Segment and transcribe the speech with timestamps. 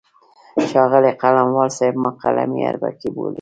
[0.69, 3.29] ښاغلی قلموال صاحب ما قلمي اربکی بولي.